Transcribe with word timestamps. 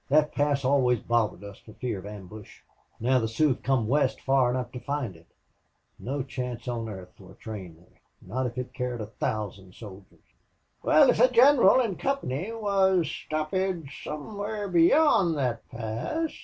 That 0.09 0.31
pass 0.33 0.65
always 0.65 0.99
bothered 0.99 1.43
us 1.43 1.59
for 1.59 1.73
fear 1.73 1.99
of 1.99 2.07
ambush. 2.07 2.61
Now 2.99 3.19
the 3.19 3.27
Sioux 3.27 3.49
have 3.49 3.61
come 3.61 3.87
west 3.87 4.19
far 4.21 4.49
enough 4.49 4.71
to 4.71 4.79
find 4.79 5.15
it.... 5.15 5.27
No 5.99 6.23
chance 6.23 6.67
on 6.67 6.89
earth 6.89 7.11
for 7.15 7.31
a 7.33 7.35
train 7.35 7.75
there 7.75 8.01
not 8.19 8.47
if 8.47 8.57
it 8.57 8.73
carried 8.73 9.01
a 9.01 9.05
thousand 9.05 9.75
soldiers." 9.75 10.23
"Wal, 10.81 11.11
if 11.11 11.17
the 11.19 11.27
gineral 11.27 11.79
an' 11.81 11.97
company 11.97 12.51
was 12.51 13.05
sthopped 13.05 13.91
somewhere 14.03 14.67
beyond 14.67 15.35
thot 15.35 15.61
pass?" 15.69 16.33